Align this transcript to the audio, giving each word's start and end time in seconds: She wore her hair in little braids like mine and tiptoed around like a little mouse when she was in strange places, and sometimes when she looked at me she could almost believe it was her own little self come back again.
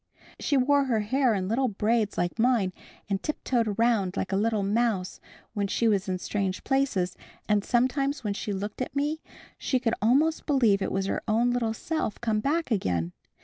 She 0.39 0.57
wore 0.57 0.85
her 0.85 1.01
hair 1.01 1.35
in 1.35 1.47
little 1.47 1.67
braids 1.67 2.17
like 2.17 2.39
mine 2.39 2.73
and 3.07 3.21
tiptoed 3.21 3.67
around 3.67 4.17
like 4.17 4.31
a 4.31 4.35
little 4.35 4.63
mouse 4.63 5.19
when 5.53 5.67
she 5.67 5.87
was 5.87 6.09
in 6.09 6.17
strange 6.17 6.63
places, 6.63 7.15
and 7.47 7.63
sometimes 7.63 8.23
when 8.23 8.33
she 8.33 8.51
looked 8.51 8.81
at 8.81 8.95
me 8.95 9.21
she 9.59 9.79
could 9.79 9.93
almost 10.01 10.47
believe 10.47 10.81
it 10.81 10.91
was 10.91 11.05
her 11.05 11.21
own 11.27 11.51
little 11.51 11.75
self 11.75 12.19
come 12.19 12.39
back 12.39 12.71
again. 12.71 13.11